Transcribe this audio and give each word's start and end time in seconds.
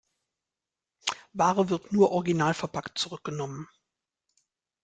Ware 1.33 1.69
wird 1.69 1.93
nur 1.93 2.11
originalverpackt 2.11 2.97
zurückgenommen. 2.97 3.69